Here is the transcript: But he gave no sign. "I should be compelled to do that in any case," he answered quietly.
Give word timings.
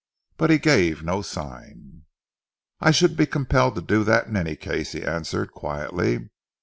But 0.37 0.49
he 0.49 0.57
gave 0.57 1.03
no 1.03 1.21
sign. 1.21 2.05
"I 2.79 2.89
should 2.89 3.15
be 3.15 3.27
compelled 3.27 3.75
to 3.75 3.83
do 3.83 4.03
that 4.05 4.25
in 4.25 4.35
any 4.35 4.55
case," 4.55 4.93
he 4.93 5.03
answered 5.05 5.51
quietly. 5.51 6.31